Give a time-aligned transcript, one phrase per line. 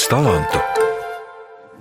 [0.00, 0.60] daudz talantu.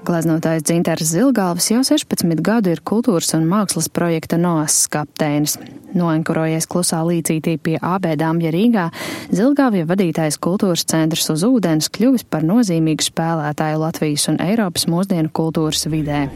[0.04, 5.58] Gleznotājs Dzinters Zilgāvis jau 16 gadu ir kultūras un mākslas projekta NOAS kapteinis.
[5.98, 8.86] Noenkurojies klusā līcītī pie AB Dāmja Rīgā,
[9.34, 15.88] Zilgāvja vadītais kultūras centrs uz ūdens kļuvis par nozīmīgu spēlētāju Latvijas un Eiropas mūsdienu kultūras
[15.90, 16.28] vidē.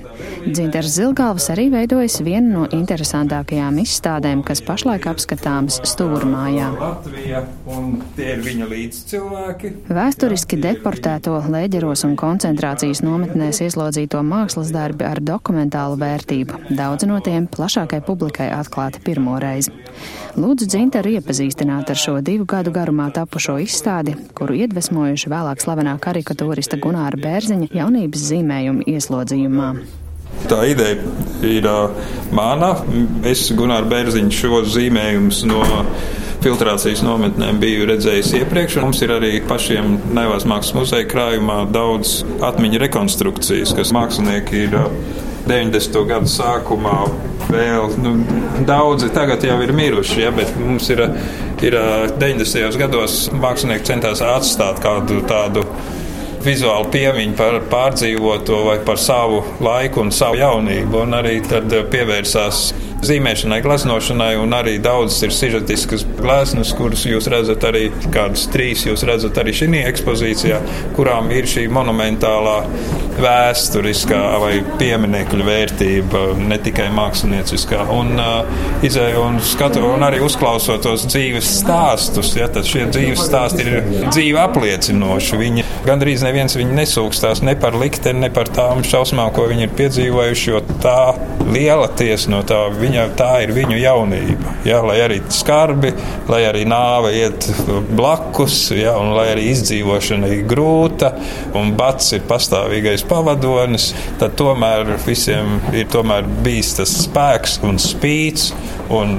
[0.45, 6.71] Dzinters Zilgāvs arī veidojas viena no interesantākajām izstādēm, kas pašlaik apskatāmas stūrmājā.
[9.93, 16.61] Vēsturiski deportēto lēģeros un koncentrācijas nometnēs ieslodzīto mākslas darbi ar dokumentālu vērtību.
[16.73, 19.73] Daudz no tiem plašākai publikai atklāti pirmo reizi.
[20.33, 26.79] Lūdzu Dzintaru iepazīstināt ar šo divu gadu garumā tapušo izstādi, kuru iedvesmojuši vēlāk slavenā karikatūrista
[26.81, 29.73] Gunāra Bērziņa jaunības zīmējuma ieslodzījumā.
[30.49, 30.97] Tā ideja
[31.45, 31.93] ir uh,
[32.35, 32.73] mana.
[33.29, 35.61] Es, Gunārs Bērziņš, šos zīmējumus no
[36.43, 38.79] filtrācijas nometnēm biju redzējis iepriekš.
[38.83, 44.75] Mums ir arī pašiem Nevās mākslas muzeja krājumā daudz atmiņu rekonstrukcijas, kas mākslinieki ir
[45.47, 46.03] 90.
[46.07, 46.97] gadu sākumā
[47.49, 48.13] vēl nu,
[48.67, 51.03] daudzi tagad jau ir miruši, ja, bet mums ir,
[51.65, 51.77] ir
[52.21, 52.79] 90.
[52.79, 55.65] gados mākslinieki centās atstāt kādu tādu
[56.43, 62.65] vizuālu piemiņu par pārdzīvoto vai par savu laiku un savu jaunību, un arī tad pievērsās
[63.07, 69.05] zīmēšanai, gleznošanai, un arī daudzas ir sižetiskas gleznas, kuras jūs redzat arī, kādas trīs jūs
[69.07, 70.59] redzat arī šī ekspozīcijā,
[70.97, 72.57] kurām ir šī monumentālā
[73.13, 77.83] vēsturiskā vai pieminiekļu vērtība, ne tikai mākslinieciskā.
[77.93, 83.21] Un, uh, izēju un skatu, un arī uzklausot tos dzīves stāstus, ja tad šie dzīves
[83.27, 85.39] stāsti ir dzīve apliecinoši.
[85.39, 89.75] Viņi gandrīz neviens viņu nesūkstās ne par likteni, ne par tām šausmām, ko viņi ir
[89.77, 90.97] piedzīvojuši, jo tā
[91.53, 94.53] liela tiesa no tā viņa viņa, tā ir viņu jaunība.
[94.67, 95.93] Ja, lai arī skarbi,
[96.29, 97.47] lai arī nāve iet
[97.93, 101.13] blakus, ja, un lai arī izdzīvošana ir grūta,
[101.57, 108.51] un bats ir pastāvīgais pavadonis, tad tomēr visiem ir tomēr bijis tas spēks un spīts.
[108.93, 109.15] Un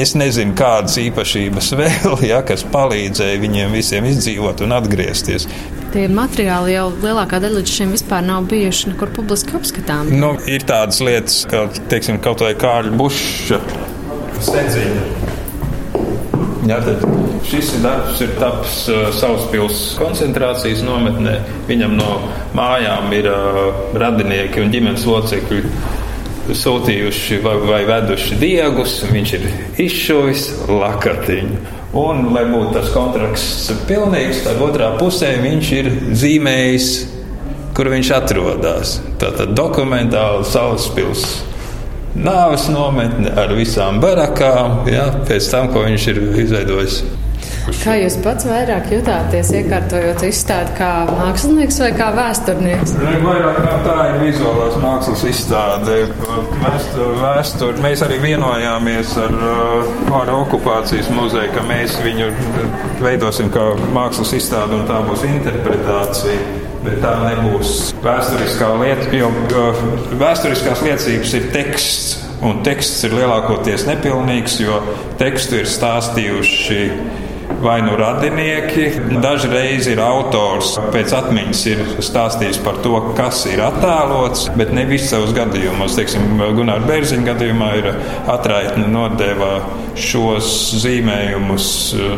[0.00, 5.48] es nezinu, kādas īpašības vēl, ja, kas palīdzēja viņiem visiem izdzīvot un atgriezties.
[5.94, 10.18] Tie materiāli jau lielākā daļa līdz šim vispār nav bijuši nekur publiski apskatāmi.
[10.18, 13.60] Nu, ir tādas lietas, kā teiksim, kaut vai Kārļa Buša
[14.42, 15.04] sedziņa.
[16.64, 16.78] Jā,
[17.44, 21.36] šis darbs ir tapis uh, Sauspils koncentrācijas nometnē.
[21.68, 22.14] Viņam no
[22.56, 25.60] mājām ir uh, radinieki un ģimenes locekļi
[26.52, 28.98] sūtījuši vai, vai veduši diegus.
[29.08, 29.48] Viņš ir
[29.86, 31.62] izšuvis lakatiņu.
[31.94, 36.88] Un, lai būtu tas kontrakts pilnīgs, tad otrā pusē viņš ir zīmējis,
[37.76, 38.96] kur viņš atrodas.
[39.22, 41.28] Tātad dokumentāli Salaspils
[42.14, 47.02] nāves nometne ar visām barakām, ja, pēc tam, ko viņš ir izveidojis.
[47.64, 52.92] Kā jūs pats vairāk jutāties, iekārtojot izstādi kā mākslinieks vai kā vēsturnieks?
[53.00, 55.96] Ne, vairāk kā tā ir vizuālās mākslas izstāde.
[56.60, 57.80] Vēstur, vēstur.
[57.84, 62.28] Mēs arī vienojāmies ar, uh, ar okupācijas muzeju, ka mēs viņu
[63.00, 66.60] veidosim kā mākslas izstādi un tā būs interpretācija.
[66.84, 69.30] Bet tā nebūs vēsturiskā lieta, jo
[70.20, 72.14] vēsturiskās liecības ir teksts.
[72.44, 74.82] Un teksts ir lielākoties nepilnīgs, jo
[75.16, 76.80] tekstu ir stāstījuši
[77.62, 78.86] vai nu radinieki.
[79.22, 85.34] Dažreiz ir autors pēc atmiņas ir stāstījis par to, kas ir attēlots, bet ne visos
[85.36, 85.96] gadījumos.
[85.98, 87.90] Teiksim, Gunārs Bērziņa gadījumā ir
[88.32, 89.52] atraitne nodeva
[89.98, 90.50] šos
[90.82, 91.68] zīmējumus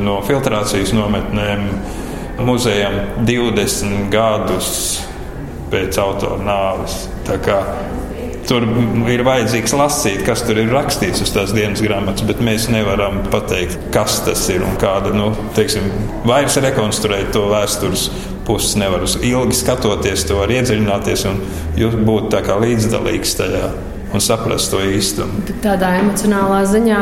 [0.05, 1.69] no filtrācijas nometnēm
[2.47, 2.99] muzejam
[3.29, 4.73] 20 gadus
[5.73, 7.07] pēc autora nāves.
[8.47, 8.63] Tur
[9.11, 13.89] ir vajadzīgs lasīt, kas tur ir rakstīts uz tās dienas grāmatas, bet mēs nevaram pateikt,
[13.95, 15.89] kas tas ir un kāda, nu, teiksim,
[16.29, 18.07] vairs rekonstruēt to vēstures
[18.47, 18.77] puses.
[18.79, 21.43] Nevar ilgi skatoties, to var iedziļināties un
[22.07, 23.75] būt līdzdalīgs tajā
[24.15, 25.43] un saprast to īstumu.
[25.65, 27.01] Tādā emocionālā ziņā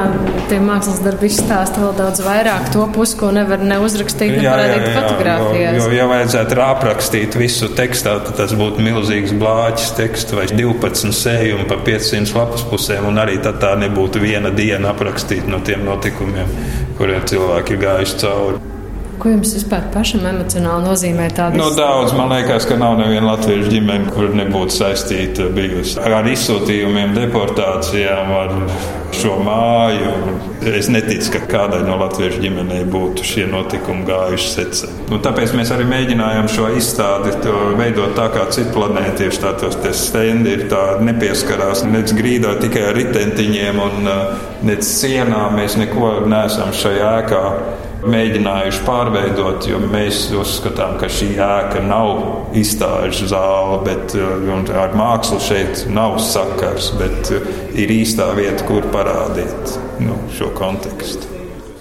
[0.51, 4.89] tie mākslas darbi izstāsta vēl daudz vairāk to pusi, ko nevar ne uzrakstīt, ne parādīt
[4.97, 5.79] fotografijās.
[5.79, 11.15] Jo, jo, ja vajadzētu aprakstīt visu tekstā, tad tas būtu milzīgs blāķis teksts vai 12
[11.15, 15.85] sējumi pa 500 lapas pusēm, un arī tad tā nebūtu viena diena aprakstīt no tiem
[15.87, 16.55] notikumiem,
[17.01, 18.74] kuriem cilvēki ir gājuši cauri.
[19.19, 21.59] Ko jums vispār pašam emocionāli nozīmē tāda?
[21.59, 27.15] Nu, daudz, man liekas, ka nav neviena latviešu ģimene, kur nebūtu saistīta bijusi ar izsūtījumiem,
[27.17, 28.55] deportācijām, ar
[29.15, 30.13] šo māju.
[30.65, 34.91] Es neticu, ka kādai no latviešu ģimenei būtu šie notikumi gājuši secē.
[35.13, 37.35] Nu, tāpēc mēs arī mēģinājām šo izstādi
[37.79, 39.17] veidot tā kā citu planētu.
[39.23, 45.59] Tieši tādos stendi ir tā nepieskarās nec grīdā tikai ar ritentiņiem un uh, nec sienām.
[45.61, 47.43] Mēs neko neesam šajā ēkā
[48.11, 55.41] mēģinājuši pārveidot, jo mēs uzskatām, ka šī ēka nav izstāžu zāle, bet uh, ar mākslu
[55.43, 61.35] šeit nav sakars, bet uh, ir īstā vieta, kur parādīt nu, šo kontekstu.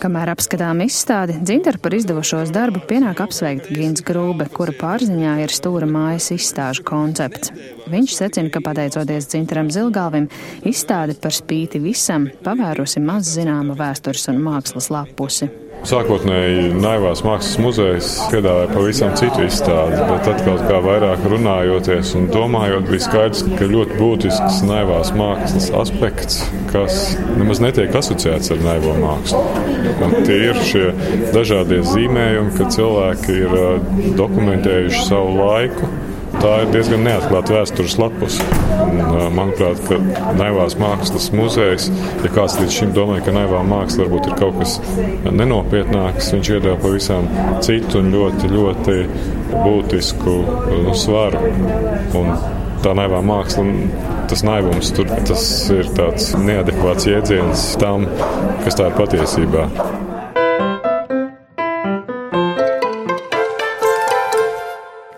[0.03, 5.87] Kamēr apskatām izstādi, dzintara par izdevušos darbu pienāk apsveikt Gins Grūbe, kura pārziņā ir stūra
[5.87, 7.53] mājas izstāžu koncepts.
[7.87, 10.27] Viņš secina, ka pateicoties dzintaram Zilgalvim,
[10.67, 15.47] izstāde par spīti visam pavērusi maz zināma vēstures un mākslas lapusi.
[15.83, 22.87] Sākotnēji Naivās mākslas muzejs piedāvāja pavisam citu izstādi, bet atkal kā vairāk runājoties un domājot,
[22.87, 26.39] bija skaidrs, ka ļoti būtisks naivās mākslas aspekts,
[26.71, 27.01] kas
[27.35, 29.43] nemaz netiek asociēts ar naivo mākslu.
[30.07, 30.85] Un tie ir šie
[31.35, 33.59] dažādie zīmējumi, ka cilvēki ir
[34.21, 35.91] dokumentējuši savu laiku
[36.43, 38.39] tā ir diezgan neatklāta vēstures lapus.
[39.33, 39.79] Manuprāt,
[40.37, 41.87] naivās mākslas muzejs,
[42.23, 44.75] ja kāds līdz šim domāja, ka naivā māksla varbūt ir kaut kas
[45.29, 47.29] nenopietnāks, viņš iedeva pavisam
[47.63, 48.97] citu un ļoti, ļoti
[49.53, 50.35] būtisku
[50.83, 51.43] nu, svaru.
[52.19, 52.33] Un
[52.83, 53.67] tā naivā māksla,
[54.31, 58.09] tas naivums, tur, tas ir tāds neadekvāts jēdziens tam,
[58.65, 59.69] kas tā ir patiesībā.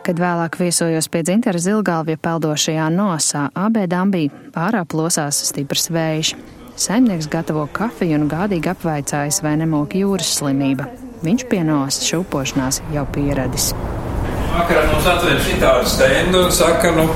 [0.05, 6.35] Kad vēlāk viesojos pie dzintara zilgalvja peldošajā nosā, abē dambī ārā plosās stiprs vējš.
[6.77, 10.85] Saimnieks gatavo kafiju un gādīgi apvaicājas, vai nemok jūras slimība.
[11.25, 13.71] Viņš pie nosas šūpošanās jau pieradis.
[14.51, 17.07] Vakarā mums atver šitādu stendu un saka, nu,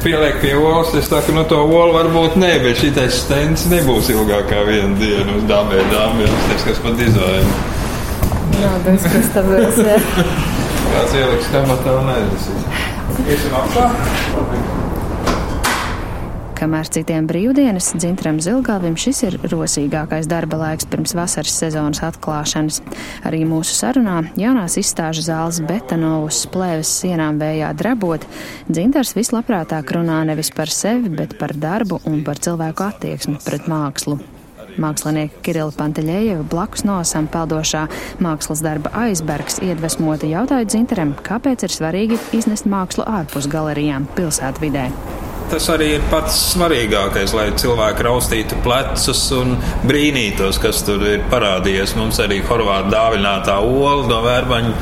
[0.00, 0.94] pieliek pie olas.
[0.96, 5.44] Es saku, nu, to olu varbūt nē, bet šitais stends nebūs ilgākā viena diena uz
[5.52, 6.40] dabē dāmiem.
[6.48, 7.44] Tas, kas pat izvēlē.
[8.62, 9.84] Jā, bez kas tāpēc.
[10.92, 12.66] Kāds ieliks kabatā un aiznesīs.
[13.24, 13.86] Iesim apšā.
[16.62, 22.78] Kamēr citiem brīvdienas, dzintram zilgalvim šis ir rosīgākais darba laiks pirms vasaras sezonas atklāšanas.
[23.26, 28.28] Arī mūsu sarunā jaunās izstāžu zāles betonovas splēves sienām vējā drabot,
[28.70, 34.20] dzintars vislabprātāk runā nevis par sevi, bet par darbu un par cilvēku attieksmi pret mākslu.
[34.80, 37.84] Mākslinieka Kirila Panteļējeva blakus nosam peldošā
[38.24, 44.88] mākslas darba aizbergs iedvesmota jautāja dzintaram, kāpēc ir svarīgi iznest mākslu ārpus galerijām pilsētvidē
[45.52, 49.50] tas arī ir pats svarīgākais, lai cilvēki raustītu plecus un
[49.84, 51.92] brīnītos, kas tur ir parādījies.
[51.98, 54.72] Mums arī Horvāta dāvinātā ola no vērbaņa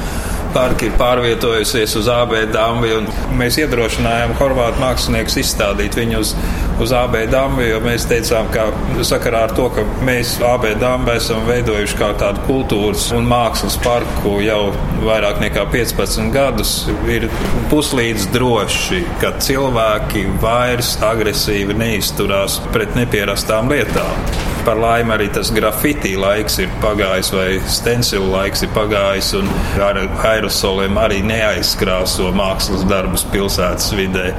[0.54, 2.92] parka ir pārvietojusies uz AB dambi.
[3.38, 6.34] Mēs iedrošinājām horvātu māksliniekus izstādīt viņu uz,
[6.80, 8.66] uz AB dambi, jo mēs teicām, ka
[9.04, 14.38] sakarā ar to, ka mēs AB dambi esam veidojuši kā tādu kultūras un mākslas parku
[14.44, 14.70] jau
[15.04, 16.74] vairāk nekā 15 gadus,
[17.10, 17.28] ir
[17.72, 24.24] puslīdz droši, ka cilvēki vairs agresīvi neizturās pret nepierastām lietām.
[24.64, 29.48] Par laimi arī tas grafitī laiks ir pagājis, vai stencilu laiks ir pagājis, un
[29.80, 30.00] ar
[30.32, 34.30] aerosoliem arī neaizkrāso mākslas darbus pilsētas vidē.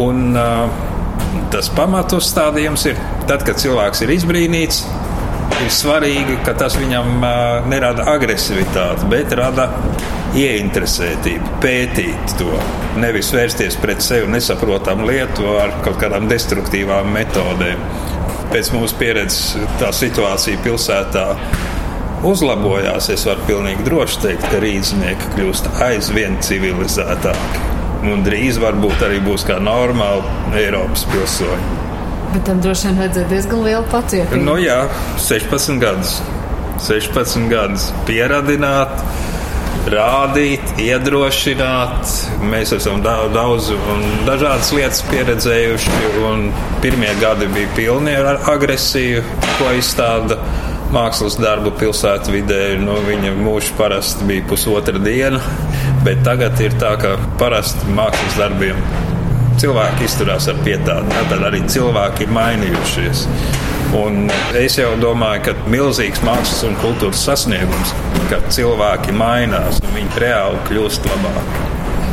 [0.00, 0.91] Un, uh,
[1.52, 4.84] tas pamatustādījums ir tad, kad cilvēks ir izbrīnīts.
[5.62, 9.68] Ir svarīgi, ka tas viņam uh, nerada agresivitāti, bet rada
[10.38, 12.50] ieinteresētību, pētīt to.
[13.00, 17.84] Nevis vērsties pret sevi nesaprotamu lietu ar kaut kādām destruktīvām metodēm
[18.52, 21.26] pēc mūsu pieredzes tā situācija pilsētā
[22.28, 23.10] uzlabojās.
[23.14, 27.71] Es varu pilnīgi droši teikt, ka rīznieki kļūst aizvien civilizētāki.
[28.02, 31.82] Un drīz varbūt arī būs kā normāli Eiropas pilsoņi.
[32.32, 34.40] Bet tam droši vien vajadzēja diezgan liela pacietība.
[34.42, 34.80] Nu, jā,
[35.20, 36.16] 16 gadus.
[36.82, 39.04] 16 gadus pieradināt,
[39.92, 42.16] rādīt, iedrošināt.
[42.48, 45.94] Mēs esam daudz un dažādas lietas pieredzējuši.
[46.82, 49.22] Pirmie gadi bija pilni ar agresiju,
[49.60, 50.40] ko izstāda
[50.92, 52.60] mākslas darbu pilsētvidē.
[52.82, 55.40] Nu, viņa mūžs parasti bija pusotra diena,
[56.06, 58.78] bet tagad ir tā, ka parasti mākslas darbiem
[59.60, 61.12] cilvēki izturās ar pietādu.
[61.30, 63.26] Tad arī cilvēki ir mainījušies.
[63.92, 67.92] Un es jau domāju, ka milzīgs mākslas un kultūras sasniegums,
[68.30, 71.68] ka cilvēki mainās un viņi reāli kļūst labāki.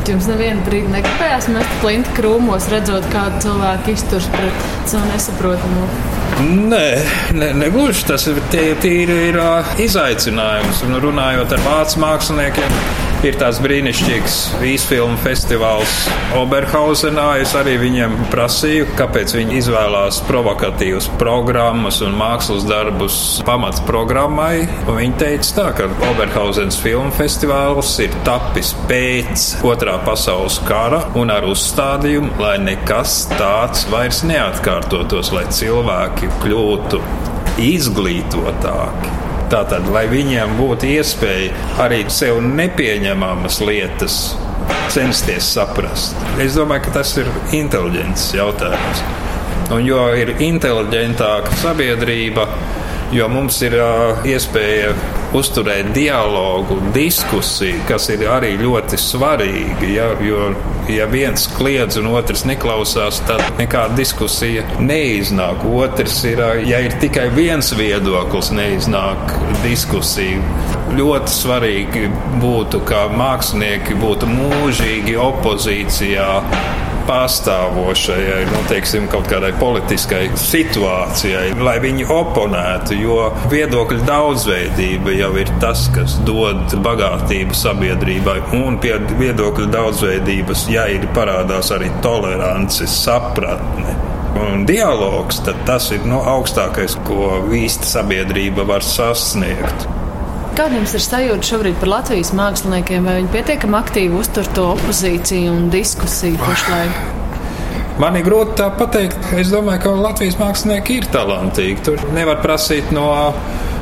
[0.10, 5.86] Jums nevienu brīdi negribējās mest plinti krūmos, redzot, kāda cilvēka izturas pret savu nesaprotamu.
[6.40, 6.86] Nē,
[7.36, 9.38] ne, negluži tas ir tīri ir
[9.84, 10.86] izaicinājums.
[10.88, 12.78] Un runājot ar vācu māksliniekiem,
[13.20, 15.92] Ir tāds brīnišķīgs īsfilmu festivāls
[16.40, 17.26] Oberhausenā.
[17.44, 24.64] Es arī viņiem prasīju, kāpēc viņi izvēlās provokatīvas programmas un mākslas darbus pamats programmai.
[24.86, 31.36] Un viņi teica, tā, ka Oberhausenas filmu festivāls ir tapis pēc otrā pasaules kara un
[31.36, 37.04] ar uzstādījumu, lai nekas tāds vairs neatkārtotos, lai cilvēki kļūtu
[37.68, 44.18] izglītotāki Tātad, lai viņiem būtu iespēja arī sev nepieņemamas lietas
[44.94, 46.18] censties saprast.
[46.42, 49.02] Es domāju, ka tas ir inteliģents jautājums.
[49.74, 52.46] Un jo ir inteliģentāka sabiedrība,
[53.14, 54.94] jo mums ir uh, iespēja
[55.34, 59.92] uzturēt dialogu, diskusiju, kas ir arī ļoti svarīgi.
[59.94, 60.50] Ja, jo,
[60.90, 65.66] ja viens kliedz un otrs neklausās, tad nekāda diskusija neiznāk.
[65.70, 70.42] Otrs ir, ja ir tikai viens viedoklis, neiznāk diskusija.
[70.98, 72.08] Ļoti svarīgi
[72.42, 76.30] būtu, ka mākslinieki būtu mūžīgi opozīcijā
[77.10, 83.18] pastāvošajai, nu, teiksim, kaut kādai politiskai situācijai, lai viņi oponētu, jo
[83.52, 91.10] viedokļu daudzveidība jau ir tas, kas dod bagātību sabiedrībai, un pie viedokļu daudzveidības, ja ir
[91.18, 93.98] parādās arī tolerance, sapratne.
[94.40, 99.99] Un dialogs, tad tas ir nu, augstākais, ko īsta sabiedrība var sasniegt.
[100.60, 103.06] Kāda jums ir sajūta šobrīd par Latvijas māksliniekiem?
[103.08, 106.98] Vai viņi pietiekami aktīvi uztur to opozīciju un diskusiju pašlaik?
[108.04, 109.30] Man ir grūti tā pateikt.
[109.40, 111.78] Es domāju, ka Latvijas mākslinieki ir talantīgi.
[111.88, 113.06] Tur nevar prasīt no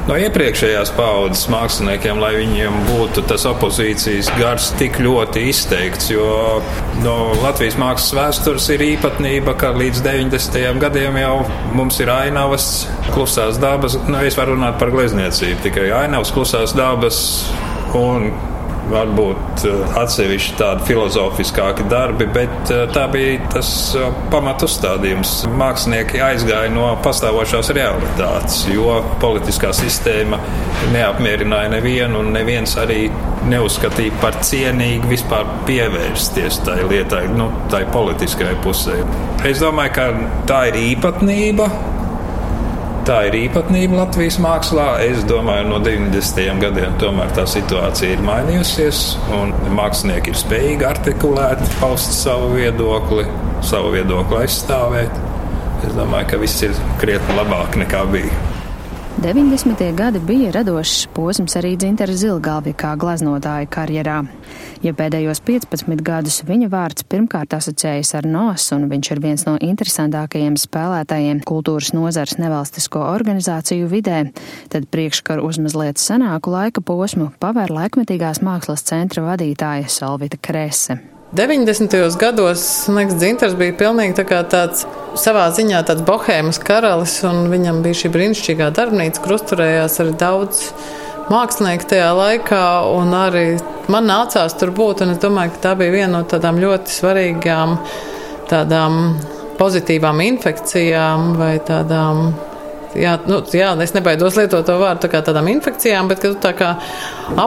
[0.08, 6.10] no iepriekšējās paudzes māksliniekiem, lai viņiem būtu tas opozīcijas gars tik ļoti izteikts.
[6.14, 6.60] Jo
[7.04, 10.82] no Latvijas mākslas vēstures ir īpatnība, ka līdz 90.
[10.84, 11.38] gadiem jau
[11.76, 14.00] mums ir ainavas, klusās dabas.
[14.08, 17.20] Nu, es varu runāt par glezniecību, tikai ainavas, klusās dabas
[17.98, 18.32] un
[18.92, 25.34] varbūt eh, atsevišķi tādi filozofiskāki darbi, bet eh, tā bija tas eh, pamatustādījums.
[25.58, 30.40] Mākslinieki aizgāja no pastāvošās realitātes, jo politiskā sistēma
[30.94, 33.08] neapmierināja nevienu, un neviens arī
[33.48, 38.98] neuzskatīja par cienīgu vispār pievērsties tai lietai, nu, tai politiskajai pusē.
[39.48, 40.10] Es domāju, ka
[40.50, 41.70] tā ir īpatnība
[43.08, 44.98] Tā ir īpatnība Latvijas mākslā.
[45.00, 46.58] Es domāju, no 90.
[46.60, 49.00] gadiem tomēr tā situācija ir mainījusies,
[49.38, 53.24] un mākslinieki ir spējīgi artikulēt, paust savu viedokli,
[53.64, 55.24] savu viedokli aizstāvēt.
[55.88, 58.57] Es domāju, ka viss ir krietni labāk nekā bija.
[59.22, 59.96] 90.
[59.96, 64.20] gadi bija radošs posms arī Dzintara Zilgalvi kā gleznotāja karjerā.
[64.86, 69.56] Ja pēdējos 15 gadus viņa vārds pirmkārt asociējas ar NOS, un viņš ir viens no
[69.58, 74.28] interesantākajiem spēlētājiem kultūras nozars nevalstisko organizāciju vidē,
[74.70, 81.17] tad priekškaru uz mazliet senāku laika posmu pavēr laikmetīgās mākslas centra vadītāja Salvita Krese.
[81.32, 82.18] 90.
[82.20, 84.86] gados, man liekas, Dzintars bija pilnīgi tā tāds
[85.20, 90.62] savā ziņā tāds bohēmas karalis, un viņam bija šī brīnišķīgā darbnīca, kur uzturējās arī daudz
[91.28, 92.64] mākslinieku tajā laikā,
[92.96, 93.46] un arī
[93.92, 97.76] man nācās tur būt, un es domāju, ka tā bija viena no tādām ļoti svarīgām
[98.48, 99.18] tādām
[99.60, 102.30] pozitīvām infekcijām vai tādām
[102.96, 106.40] jā, nu, jā, es nebaidos lietot to vārdu tā kā tādām infekcijām, bet ka tu
[106.44, 106.74] tā kā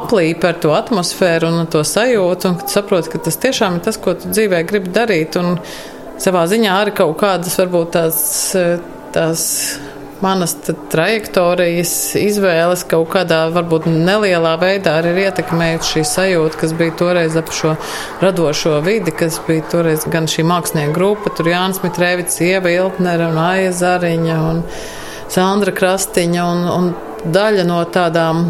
[0.00, 4.00] aplīpi ar to atmosfēru un to sajūtu, un tu saproti, ka tas tiešām ir tas,
[4.00, 5.38] ko tu dzīvē gribi darīt.
[5.40, 5.56] Un
[6.20, 8.20] savā ziņā arī kaut kādas varbūt tās.
[9.14, 9.46] tās
[10.20, 10.54] manas
[10.92, 17.36] trajektorijas, izvēles kaut kādā varbūt nelielā veidā arī ir ietekmējusi šī sajūta, kas bija toreiz
[17.40, 17.74] ap šo
[18.20, 23.40] radošo vidi, kas bija toreiz gan šī mākslinieka grupa, tur Jānis Mitrēvits, Ieva Iltnera un
[23.40, 24.40] Aija Zariņa.
[24.50, 24.62] Un,
[25.30, 28.48] Sandra Krastiņa un, un daļa no tādām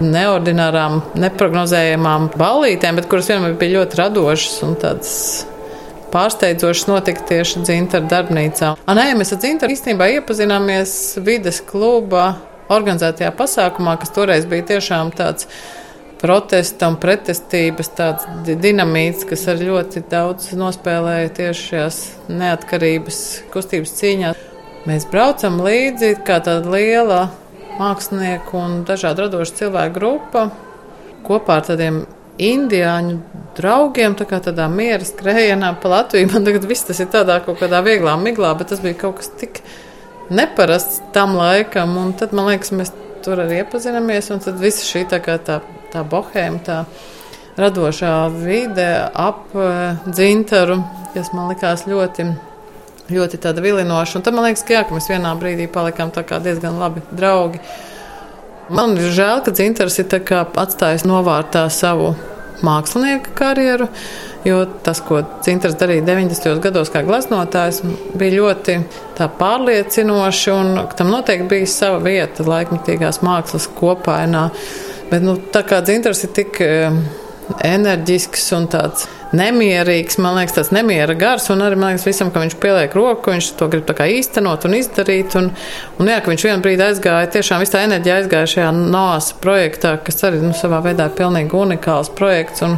[0.00, 5.14] neordinārām, neparedzējamām ballītēm, bet kuras vienmēr bija ļoti radošas un tādas
[6.10, 8.72] pārsteidzošas notika tieši Dzintara darbnīcā.
[8.86, 10.94] Nē, mēs ar Dzintaru īstenībā iepazināmies
[11.26, 12.32] vides kluba
[12.70, 15.48] organizētajā pasākumā, kas toreiz bija tiešām tāds
[16.20, 22.00] protesta un pretestības tāds dinamīts, kas ar ļoti daudz nospēlēja tieši šajās
[22.42, 24.49] neatkarības kustības cīņās.
[24.88, 27.20] Mēs braucam līdzi kā tāda liela
[27.76, 30.46] mākslinieku un dažādu radošu cilvēku grupa
[31.26, 31.98] kopā ar tādiem
[32.40, 33.18] indiāņu
[33.58, 36.30] draugiem, tā kā tādā miera skrējienā pa Latviju.
[36.32, 39.28] Man tagad viss tas ir tādā kaut kādā vieglā miglā, bet tas bija kaut kas
[39.40, 39.60] tik
[40.32, 41.98] neparasts tam laikam.
[42.00, 42.94] Un tad, man liekas, mēs
[43.24, 45.60] tur arī iepazināmies, un tad visa šī tā kā tā,
[45.92, 46.82] tā bohēma, tā
[47.60, 50.80] radošā vide ap uh, dzintaru,
[51.12, 52.30] kas man likās ļoti
[53.14, 54.18] ļoti tāda vilinoša.
[54.18, 57.62] Un tad man liekas, ka, jā, ka mēs vienā brīdī palikām diezgan labi draugi.
[58.70, 60.12] Man ir žēl, ka Dzintars ir
[60.62, 62.14] atstājis novārtā savu
[62.62, 63.88] mākslinieka karjeru,
[64.44, 66.60] jo tas, ko Dzintars darīja 90.
[66.62, 67.80] gados kā glaznotājs,
[68.14, 68.76] bija ļoti
[69.40, 74.48] pārliecinoši, un tam noteikti bija sava vieta laikmatīgās mākslas kopainā.
[75.10, 76.60] Bet, nu, tā kā Dzintars ir tik
[77.66, 82.42] enerģisks un tāds nemierīgs, man liekas, tas nemiera gars, un arī man liekas, visam, ka
[82.42, 85.36] viņš pieliek roku, ka viņš to grib īstenot un izdarīt.
[85.38, 85.50] Un,
[86.00, 89.94] un jā, ka viņš vienu brīdi aizgāja, tiešām viss tā enerģija aizgāja šajā NASA projektā,
[90.04, 92.64] kas arī nu, savā veidā ir pilnīgi unikāls projekts.
[92.66, 92.76] Un,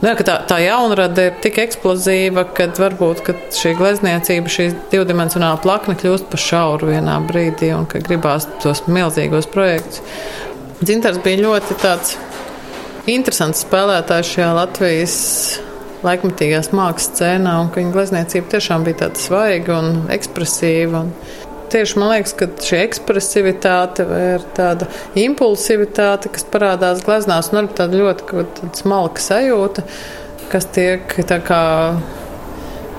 [0.00, 5.60] nu, jā, tā, tā jaunrada ir tik eksplozīva, ka varbūt ka šī glezniecība, šī divdimensionāla
[5.64, 10.04] plakne kļūst pa šauru vienā brīdī un ka gribās tos milzīgos projektus.
[10.80, 12.14] Dzintars bija ļoti tāds
[13.10, 15.18] interesants spēlētājs šajā Latvijas
[16.06, 21.04] laikmatīgās mākslas scēnā, un ka viņa glezniecība tiešām bija tāda svaiga un ekspresīva.
[21.04, 21.12] Un
[21.72, 24.22] tieši man liekas, ka šī ekspresivitāte vai
[24.56, 24.88] tāda
[25.18, 29.86] impulsivitāte, kas parādās gleznās, un arī tāda ļoti smalka sajūta,
[30.50, 31.14] kas tiek
[31.46, 31.62] kā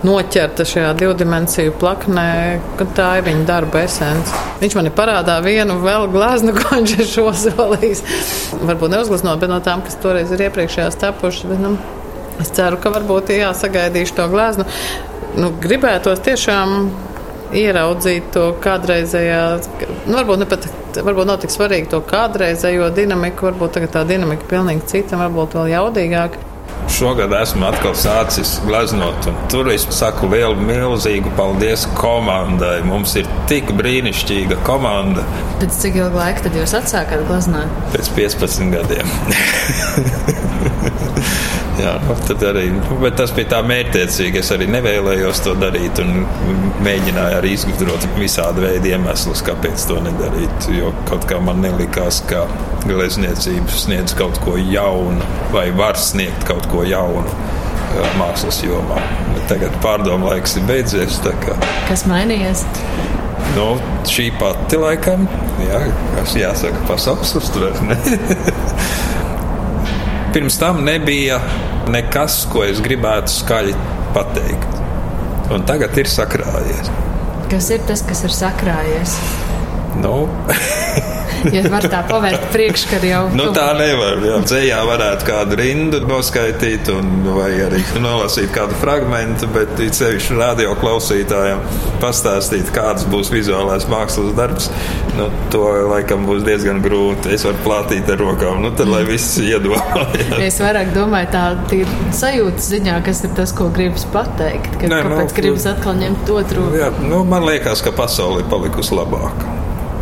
[0.05, 2.31] noķerta šajā divdimensiju plaknē,
[2.79, 4.33] ka tā ir viņa darba esence.
[4.61, 8.05] Viņš man ir parādā vienu vēl glaznu, ko viņš ir šo solījis.
[8.61, 11.49] Varbūt neuzgleznot, bet no tām, kas toreiz ir iepriekšējās tapušas.
[11.51, 11.75] Bet, nu,
[12.41, 14.65] Es ceru, ka varbūt jā, sagaidīšu to gleznu.
[15.37, 16.91] Nu, gribētos tiešām
[17.55, 19.41] ieraudzīt to kādreizējā,
[20.07, 20.67] nu, varbūt ne pat,
[20.97, 25.75] varbūt nav tik svarīgi to kādreizējo dinamiku, varbūt tagad tā dinamika pilnīgi cita, varbūt vēl
[25.75, 26.47] jaudīgāka.
[26.91, 32.81] Šogad esmu atkal sācis gleznot, un tur es saku lielu, milzīgu paldies komandai.
[32.87, 35.23] Mums ir tik brīnišķīga komanda.
[35.61, 37.81] Pēc cik ilga laika tad jūs atsākāt gleznot?
[37.95, 40.39] Pēc 15 gadiem.
[41.81, 42.67] Jā, nu, tad arī,
[43.01, 44.41] bet tas bija tā mērķtiecīgi.
[44.41, 46.25] Es arī nevēlējos to darīt un
[46.85, 50.69] mēģināju arī izgudrot visādi veidi iemeslus, kāpēc to nedarīt.
[50.75, 52.43] Jo kaut kā man nelikās, ka
[52.85, 57.33] glezniecība sniedz kaut ko jaunu vai var sniegt kaut ko jaunu
[58.19, 59.01] mākslas jomā.
[59.33, 61.17] Bet tagad pārdomu laiks ir beidzies.
[61.89, 62.65] Kas mainījies?
[63.55, 63.73] Nu,
[64.07, 65.25] šī pati laikam,
[65.65, 65.81] jā,
[66.15, 67.73] kas jāsaka, pasaules uztverē.
[70.31, 71.41] Pirms tam nebija
[71.91, 73.73] nekas, ko es gribētu skaļi
[74.15, 74.77] pateikt.
[75.51, 76.91] Un tagad ir sakrājies.
[77.51, 79.17] Kas ir tas, kas ir sakrājies?
[79.99, 80.15] Nu.
[81.55, 83.21] ja var tā pavērt priekškaru jau.
[83.37, 84.21] Nu, tā nevar.
[84.25, 84.39] Jā.
[84.45, 90.75] Dzējā varētu kādu rindu noskaitīt, un, vai arī nolasīt kādu fragment, bet it sevišķi radio
[90.81, 91.61] klausītājiem
[92.01, 94.69] pastāstīt, kāds būs vizuālais mākslas darbs.
[95.17, 97.33] Nu, to laikam būs diezgan grūti.
[97.35, 100.37] Es varu plātīt ar rokām, nu, tad lai viss iedomājas.
[100.41, 101.45] es vairāk domāju tā
[101.77, 104.77] ir sajūta ziņā, kas ir tas, ko gribas pateikt.
[104.77, 106.67] Ka, Nē, kāpēc nu, gribas atkal ņemt otru?
[106.77, 109.60] Jā, nu, man liekas, ka pasaule ir palikusi labāka.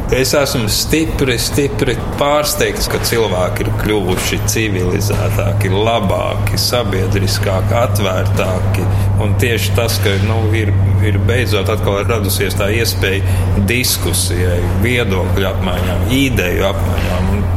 [0.10, 8.88] Es esmu stipri, stipri pārsteigts, ka cilvēki ir kļuvuši civilizētāki, labāki, sabiedriskāki, atvērtāki.
[9.22, 10.74] Un tieši tas, ka nu, ir,
[11.06, 13.38] ir beidzot atkal radusies tā iespēja
[13.70, 17.32] diskusijai, viedokļu apmaiņām, ideju apmaiņām.
[17.36, 17.48] Un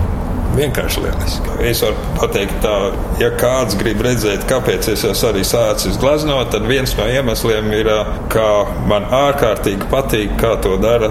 [0.58, 1.58] vienkārši lieliski.
[1.72, 2.76] Es varu pateikt, tā,
[3.22, 7.88] ja kāds grib redzēt, kāpēc es esmu arī sācis glaznot, tad viens no iemesliem ir,
[8.32, 8.48] ka
[8.92, 11.08] man ārkārtīgi patīk, kā to dara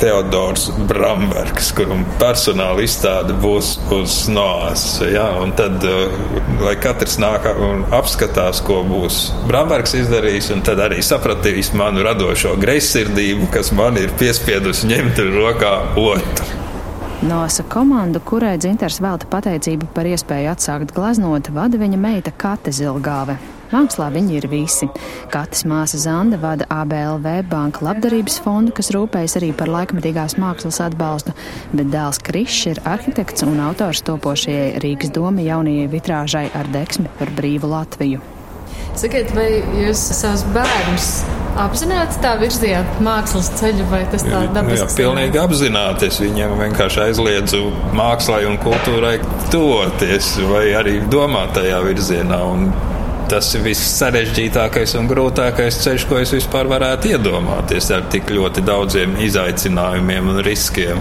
[0.00, 4.84] Teodors Brambergs, kuram personāla izstāde būs uz Noas.
[5.04, 5.26] Ja?
[5.58, 6.14] Tad, eh,
[6.64, 12.56] lai katrs nāk un apskatās, ko būs Brambergs izdarījis, un tad arī sapratīs manu radošo
[12.60, 16.50] greizsirdību, kas man ir piespiedusi ņemt rokā otru.
[17.20, 23.36] Nosa komandu, kurai dzintars velta pateicību par iespēju atsākt glaznot, vada viņa meita Kate Zilgāve.
[23.70, 24.88] Mākslā viņi ir visi.
[25.30, 31.36] Katrs māsa Zanda vada ABLV banka labdarības fondu, kas rūpējas arī par laikmetīgās mākslas atbalstu,
[31.70, 37.30] bet dēls Krišs ir arhitekts un autors topošajai Rīgas doma jaunajai vitrāžai ar deksmi par
[37.38, 38.22] brīvu Latviju.
[38.98, 41.06] Sakiet, vai jūs savus bērnus
[41.60, 44.82] apzināti tā virzījāt mākslas ceļu, vai tas tā dabiski?
[44.82, 46.10] Jā, pilnīgi apzināti.
[46.10, 47.62] Es viņiem vienkārši aizliedzu
[47.96, 49.16] mākslai un kultūrai
[49.52, 52.40] tuvoties vai arī domāt tajā virzienā.
[52.50, 52.68] Un
[53.30, 58.64] tas ir viss sarežģītākais un grūtākais ceļš, ko es vispār varētu iedomāties ar tik ļoti
[58.66, 60.98] daudziem izaicinājumiem un riskiem.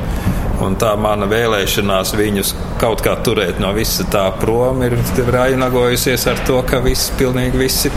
[0.60, 4.98] Un tā mana vēlēšanās viņus kaut kā turēt no visa tā prom ir
[5.32, 7.92] rainagojusies ar to, ka viss, pilnīgi visi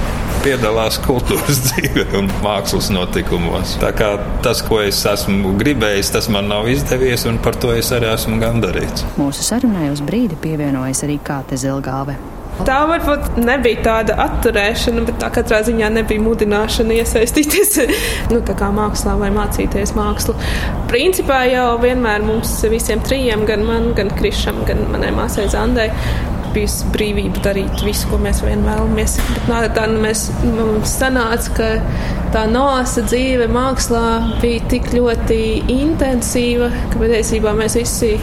[0.46, 3.76] piedalās kultūras dzīvē un mākslas notikumos.
[3.82, 4.12] Tā kā
[4.46, 8.38] tas, ko es esmu gribējis, tas man nav izdevies, un par to es arī esmu
[8.42, 9.04] gandarīts.
[9.18, 12.16] Mūsu sarunai uz brīdi pievienojas arī Kāte Zilgāve.
[12.60, 17.78] Tā varbūt nebija tāda atturēšana, bet tā katrā ziņā nebija mudināšana iesaistīties
[18.32, 18.42] nu,
[18.76, 20.36] mākslā vai mācīties mākslu.
[20.92, 25.88] Principā jau vienmēr mums visiem trijiem, gan man, gan Krišam, gan manai māsai Zandai,
[26.54, 29.18] bijusi brīvība darīt visu, ko mēs vien vēlamies.
[29.28, 31.70] Bet nā, tā nu, mēs, mums sanāca, ka
[32.34, 34.06] tā nāsa dzīve mākslā
[34.42, 35.40] bija tik ļoti
[35.72, 38.16] intensīva, ka patiesībā mēs visi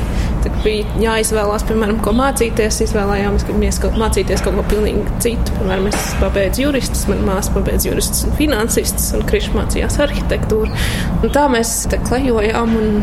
[0.63, 2.81] bija jāizvēlās, piemēram, ko mācīties.
[2.85, 5.55] Izvēlējāmies, ka mēs kaut mācīties kaut ko pilnīgi citu.
[5.57, 10.71] Piemēram, es pabeidzu juristus, mana māsa pabeidz juristus un finansistus, un Krišs mācījās arhitektūru.
[11.23, 13.01] Un tā mēs te klejojām un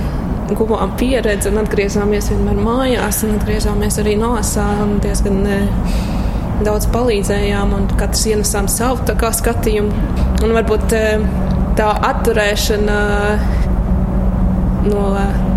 [0.55, 5.67] guvām pieredzi un atgriezāmies vienmēr mājās atgriezāmies arī nosā un diezgan eh,
[6.67, 9.03] daudz palīdzējām un katrs ienesām savu
[9.37, 10.07] skatījumu.
[10.47, 11.27] Un varbūt eh,
[11.79, 12.99] tā atturēšana
[14.87, 15.05] no,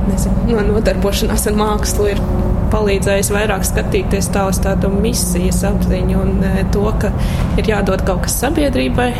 [0.10, 2.24] nezinu, no nodarbošanās ar mākslu ir
[2.70, 7.14] palīdzējis vairāk skatīties tā uz tādu misijas apziņu un to, ka
[7.58, 9.12] ir jādod kaut kas sabiedrībai.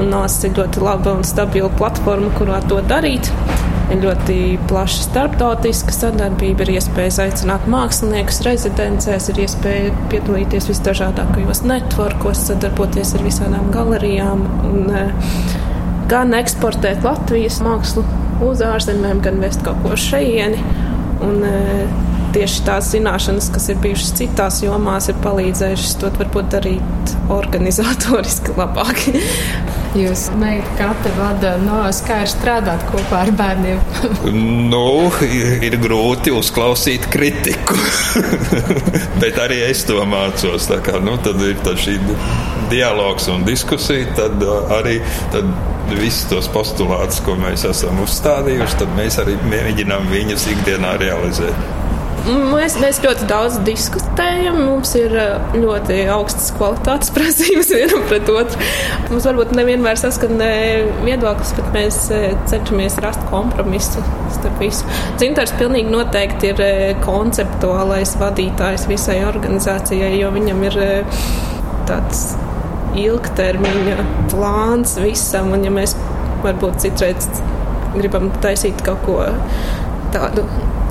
[0.00, 0.14] Un
[0.46, 3.28] ir ļoti laba un stabila platforma, kurā to darīt.
[3.90, 4.34] Ir ļoti
[4.70, 13.24] plaša starptautiska sadarbība, ir iespēja aicināt māksliniekus rezidencēs, ir iespēja piedalīties visdažādākajos networkos, sadarboties ar
[13.26, 15.10] visādām galerijām un eh,
[16.10, 18.06] gan eksportēt Latvijas mākslu
[18.46, 20.62] uz ārzemēm, gan vest kaut ko šejieni.
[21.26, 21.98] Un, eh,
[22.34, 29.02] tieši tās zināšanas, kas ir bijušas citās jomās, ir palīdzējušas to varbūt darīt organizatoriski labāk.
[29.98, 33.80] Jūs meita katra vada no kā ir strādāt kopā ar bērniem?
[34.72, 34.84] nu,
[35.66, 37.74] ir grūti uzklausīt kritiku,
[39.22, 40.68] bet arī es to mācos.
[40.70, 41.98] Tā kā, nu, tad ir tad šī
[42.70, 45.00] dialogs un diskusija, tad uh, arī
[45.34, 45.50] tad
[45.90, 51.79] visus tos postulātus, ko mēs esam uzstādījuši, tad mēs arī mēģinām viņus ikdienā realizēt.
[52.28, 54.58] Mēs, mēs ļoti daudz diskutējam.
[54.66, 58.66] Mums ir eh, ļoti augstas kvalitātes prasības vienam pret otru.
[59.08, 60.36] Mums varbūt nevienmēr saskan
[61.06, 64.04] viedoklis, bet mēs eh, cenšamies rast kompromisu
[64.36, 64.88] starp visu.
[65.20, 70.78] Dzintars pilnīgi noteikti ir eh, konceptuālais vadītājs visai organizācijai, jo viņam ir
[71.88, 72.34] tāds
[73.00, 73.96] ilgtermiņa
[74.34, 75.54] plāns visam.
[75.56, 75.96] Un ja mēs
[76.44, 77.32] varbūt citreiz
[77.96, 79.22] gribam taisīt kaut ko
[80.12, 80.44] tādu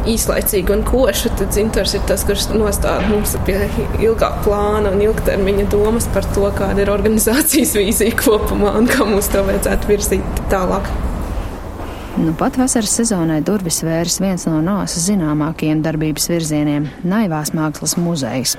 [0.07, 3.57] īslaicīgu un košu, tad dzintars ir tas, kurš nostāda mums pie
[3.99, 9.31] ilgāka plāna un ilgtermiņa domas par to, kāda ir organizācijas vīzija kopumā un kā mums
[9.33, 10.89] to vajadzētu virzīt tālāk.
[12.19, 18.57] Nu, pat vasaras sezonai durvis vērs viens no nāsas zināmākajiem darbības virzieniem- naivās mākslas muzejs.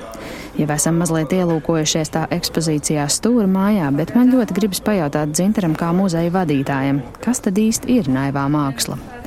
[0.57, 5.93] Jau esam mazliet ielūkojušies tā ekspozīcijā stūra mājā, bet man ļoti gribas pajautāt dzintaram kā
[5.93, 9.20] muzeja vadītājam, kas tad īsti ir naivā māksla?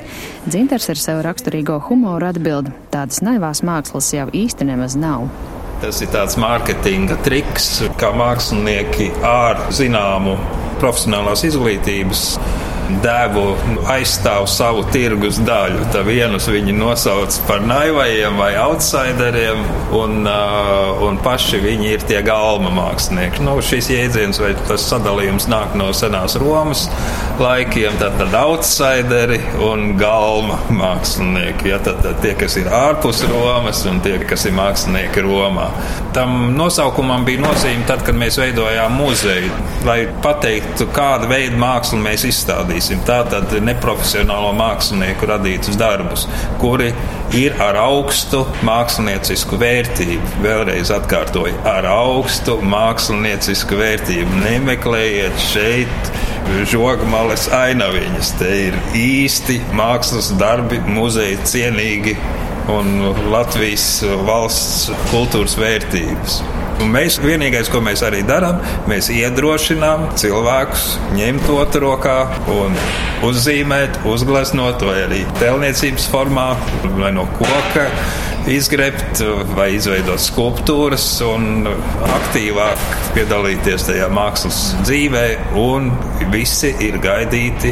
[0.45, 5.27] Dzintars ar sev raksturīgo humoru atbild: tādas naivās mākslas jau īsti nemaz nav.
[5.81, 10.37] Tas ir tāds mārketinga triks, kā mākslinieki ar zināmu
[10.79, 12.23] profesionālās izglītības
[13.03, 13.55] devu
[13.89, 15.87] aizstāv savu tirgus daļu.
[15.93, 19.63] Tā vienus viņi nosauc par naivajiem vai outsideriem,
[19.95, 23.43] un, uh, un paši viņi ir tie galma mākslinieki.
[23.45, 26.85] Nu, šis jēdziens vai tas sadalījums nāk no senās Romas
[27.41, 31.71] laikiem, tad, tad outsideri un galma mākslinieki.
[31.71, 35.71] Ja, tad, tad tie, kas ir ārpus Romas un tie, kas ir mākslinieki Romā.
[36.15, 39.51] Tam nosaukumam bija nozīme tad, kad mēs veidojām muzeju,
[39.87, 43.03] lai pateiktu, kāda veida mākslu mēs izstādījām parādīsim.
[43.05, 46.27] Tātad neprofesionālo mākslinieku radītus darbus,
[46.59, 46.93] kuri
[47.33, 50.41] ir ar augstu māksliniecisku vērtību.
[50.43, 54.43] Vēlreiz atkārtoju, ar augstu māksliniecisku vērtību.
[54.43, 56.11] Nemeklējiet šeit
[56.69, 58.33] žogmales ainaviņas.
[58.39, 62.17] Te ir īsti mākslas darbi, muzeja cienīgi
[62.69, 66.41] un Latvijas valsts kultūras vērtības.
[66.83, 68.59] Un mēs vienīgais, ko mēs arī darām,
[68.89, 70.85] mēs iedrošinām cilvēkus
[71.15, 72.17] ņemt otru rokā
[72.51, 72.75] un
[73.25, 76.49] uzzīmēt, uzgleznot vai arī tēlniecības formā
[76.99, 77.87] vai no koka
[78.51, 79.23] izgrebt
[79.55, 81.65] vai izveidot skulptūras un
[82.11, 82.83] aktīvāk
[83.15, 85.25] piedalīties tajā mākslas dzīvē.
[85.61, 85.89] Un
[86.33, 87.71] visi ir gaidīti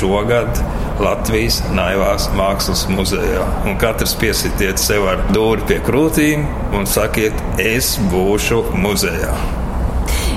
[0.00, 0.58] šogad
[1.02, 3.42] Latvijas Naivās Mākslas muzejā.
[3.66, 6.46] Un katrs piesitiet sev ar dūri pie krūtīm
[6.78, 9.34] un sakiet, es būšu muzejā.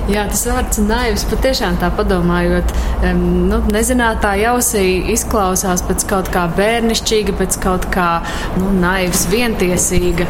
[0.06, 2.74] Jā, tas vārds naivs patiešām tā padomājot,
[3.10, 8.10] um, nu, nezinātāji ausī izklausās pēc kaut kā bērnišķīga, pēc kaut kā
[8.60, 10.30] nu, naivs, vientiesīga.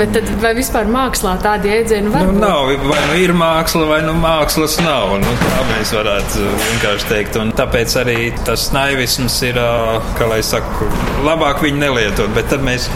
[0.00, 2.40] Bet tad, vai vispār mākslā tāda jēdziena var nu, būt?
[2.40, 5.10] Nav, vai nu ir māksla, vai nu mākslas nav.
[5.20, 7.36] Nu, tā mēs varētu vienkārši teikt.
[7.36, 8.14] Un tāpēc arī
[8.46, 9.58] tas naivisms ir,
[10.16, 10.88] kā lai saka,
[11.26, 12.32] labāk viņu nelietot.
[12.32, 12.86] Bet tad mēs,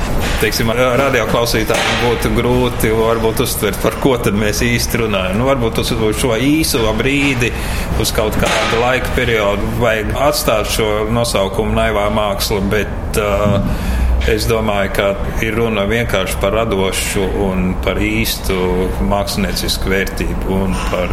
[0.40, 5.42] teiksim, radioklausītājiem būtu grūti varbūt uztvert, par ko tad mēs īsti runājam.
[5.42, 7.52] Nu, varbūt uz šo īso brīdi,
[8.00, 12.64] uz kaut kādu laika periodu vajag atstāt šo nosaukumu naivā māksla.
[12.72, 13.92] Bet, uh,
[14.24, 15.06] Es domāju, ka
[15.44, 18.56] ir runa vienkārši par radošu un par īstu
[19.04, 21.12] māksliniecisku vērtību un par,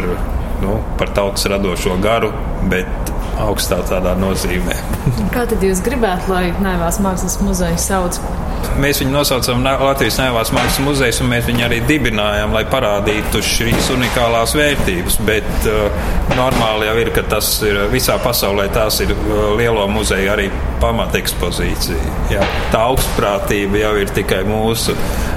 [0.62, 2.30] nu, par tautas radošo garu,
[2.72, 4.78] bet augstā tādā nozīmē.
[5.34, 8.16] Kā tad jūs gribētu, lai Naivās mākslas muzeja sauc?
[8.82, 13.90] Mēs viņu nosaucam Latvijas Naivās mākslas muzejs, un mēs viņu arī dibinājām, lai parādītu šīs
[13.94, 15.18] unikālās vērtības.
[15.28, 20.32] Bet uh, normāli jau ir, ka tas ir visā pasaulē, tās ir uh, lielo muzeju
[20.32, 20.48] arī
[20.82, 22.16] pamatekspozīcija.
[22.32, 22.48] Jā.
[22.72, 24.96] Tā augstprātība jau ir tikai mūsu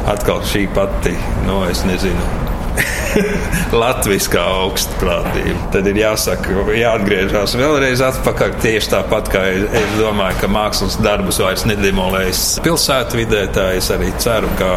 [0.10, 1.14] atkal šī pati,
[1.46, 2.45] nu, es nezinu
[3.82, 5.58] latviskā augstprātība.
[5.74, 8.56] Tad ir jāsaka, jāatgriežas vēlreiz atpakaļ.
[8.64, 14.52] Tieši tāpat kā es domāju, ka mākslas darbus vairs nedemolēs pilsētvidē, tā es arī ceru,
[14.60, 14.72] ka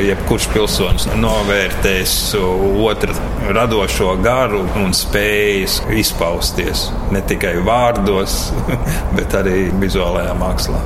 [0.00, 3.16] jebkurš pilsonis novērtēs otru
[3.50, 8.42] radošo garu un spējas izpausties ne tikai vārdos,
[9.18, 10.84] bet arī vizuālajā mākslā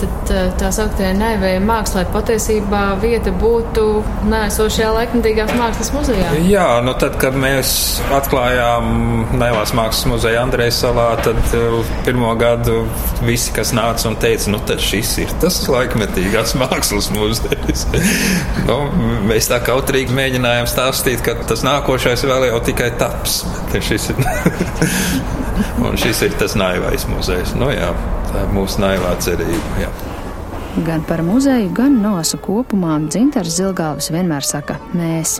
[0.00, 3.84] tad tā sauktajai naivajai mākslai patiesībā vieta būtu
[4.28, 6.32] nēsošajā laikmatīgās mākslas muzejā?
[6.48, 7.70] Jā, nu tad, kad mēs
[8.14, 12.82] atklājām naivās mākslas muzeju Andrejas salā, tad eh, pirmo gadu
[13.26, 17.86] visi, kas nāca un teica, nu tad šis ir tas laikmetīgās mākslas muzejs.
[18.68, 18.78] nu,
[19.28, 23.42] mēs tā kautrīgi mēģinājām stāstīt, ka tas nākošais vēl jau tikai taps.
[23.88, 24.22] Šis ir,
[25.86, 27.54] un šis ir tas naivais muzejs.
[27.58, 27.92] Nu, jā.
[28.32, 29.74] Tā ir mūsu naivā cerība.
[29.82, 29.92] Jā.
[30.86, 35.38] Gan par muzeju, gan nosu kopumā Dzintars Zilgāvis vienmēr saka mēs.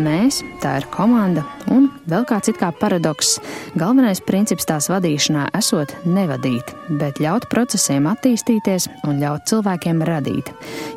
[0.00, 3.34] Mēs, tā ir komanda, un vēl kāds it kā paradoks.
[3.78, 10.52] Galvenais princips tās vadīšanā esot nevadīt, bet ļaut procesiem attīstīties un ļaut cilvēkiem radīt,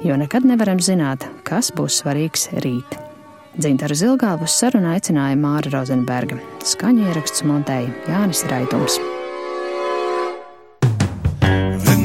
[0.06, 3.00] jo nekad nevaram zināt, kas būs svarīgs rīt.
[3.58, 6.40] Dzintaru Zilgāvus sarunu aicināja Māra Rozenberga.
[6.66, 9.02] Skaņu ieraksts montēja Jānis Raitums.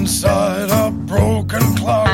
[0.09, 2.08] Inside a broken clock,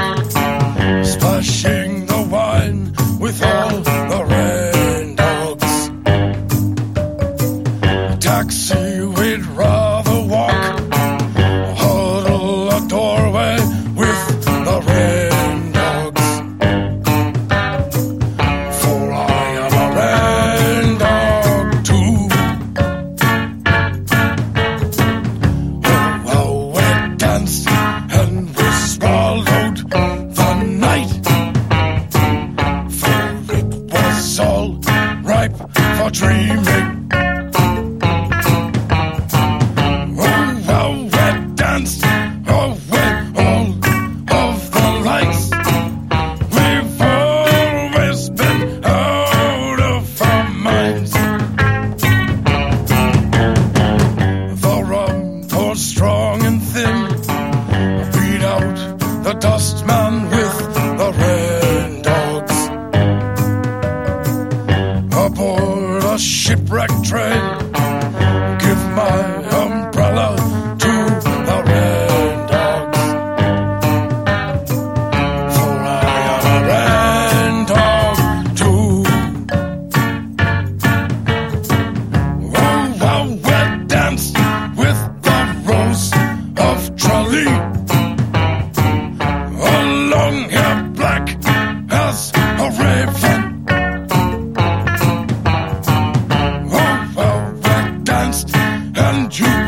[99.29, 99.64] Viena